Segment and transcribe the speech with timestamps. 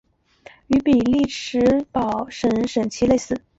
[0.65, 3.39] 与比利时卢森堡省省旗类似。